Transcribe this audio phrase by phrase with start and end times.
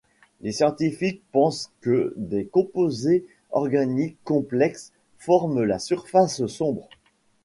[0.39, 6.89] Les scientifiques pensent que des composés organiques complexes forment la surface sombre.